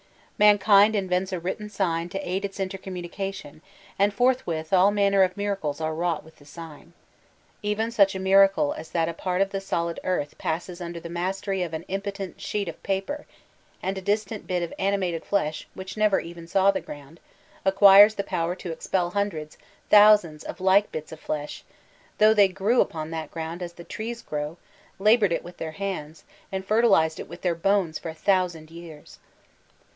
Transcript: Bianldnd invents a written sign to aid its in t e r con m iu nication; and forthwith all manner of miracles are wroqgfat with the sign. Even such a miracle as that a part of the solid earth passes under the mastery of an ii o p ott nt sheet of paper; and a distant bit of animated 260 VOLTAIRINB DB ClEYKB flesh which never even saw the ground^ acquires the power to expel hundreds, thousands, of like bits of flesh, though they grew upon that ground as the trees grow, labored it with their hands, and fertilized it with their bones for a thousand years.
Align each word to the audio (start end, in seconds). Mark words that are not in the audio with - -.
Bianldnd 0.39 0.95
invents 0.95 1.31
a 1.31 1.39
written 1.39 1.69
sign 1.69 2.09
to 2.09 2.27
aid 2.27 2.43
its 2.43 2.59
in 2.59 2.67
t 2.69 2.75
e 2.75 2.79
r 2.79 2.83
con 2.83 2.93
m 2.93 2.97
iu 2.97 3.07
nication; 3.07 3.61
and 3.99 4.11
forthwith 4.11 4.73
all 4.73 4.89
manner 4.89 5.21
of 5.21 5.37
miracles 5.37 5.79
are 5.79 5.93
wroqgfat 5.93 6.23
with 6.23 6.37
the 6.37 6.45
sign. 6.45 6.93
Even 7.61 7.91
such 7.91 8.15
a 8.15 8.19
miracle 8.19 8.73
as 8.73 8.89
that 8.89 9.07
a 9.07 9.13
part 9.13 9.41
of 9.43 9.51
the 9.51 9.61
solid 9.61 9.99
earth 10.03 10.35
passes 10.39 10.81
under 10.81 10.99
the 10.99 11.11
mastery 11.11 11.61
of 11.61 11.75
an 11.75 11.85
ii 11.87 11.97
o 11.97 11.99
p 11.99 12.09
ott 12.09 12.19
nt 12.27 12.41
sheet 12.41 12.67
of 12.67 12.81
paper; 12.81 13.27
and 13.83 13.95
a 13.95 14.01
distant 14.01 14.47
bit 14.47 14.63
of 14.63 14.73
animated 14.79 15.21
260 15.25 15.65
VOLTAIRINB 15.69 15.69
DB 15.69 15.69
ClEYKB 15.69 15.69
flesh 15.69 15.69
which 15.75 15.97
never 15.97 16.19
even 16.19 16.47
saw 16.47 16.71
the 16.71 16.81
ground^ 16.81 17.17
acquires 17.63 18.15
the 18.15 18.23
power 18.23 18.55
to 18.55 18.71
expel 18.71 19.11
hundreds, 19.11 19.59
thousands, 19.91 20.43
of 20.43 20.59
like 20.59 20.91
bits 20.91 21.11
of 21.11 21.19
flesh, 21.19 21.63
though 22.17 22.33
they 22.33 22.47
grew 22.47 22.81
upon 22.81 23.11
that 23.11 23.29
ground 23.29 23.61
as 23.61 23.73
the 23.73 23.83
trees 23.83 24.23
grow, 24.23 24.57
labored 24.97 25.31
it 25.31 25.43
with 25.43 25.57
their 25.57 25.73
hands, 25.73 26.23
and 26.51 26.65
fertilized 26.65 27.19
it 27.19 27.29
with 27.29 27.43
their 27.43 27.53
bones 27.53 27.99
for 27.99 28.09
a 28.09 28.15
thousand 28.15 28.71
years. 28.71 29.19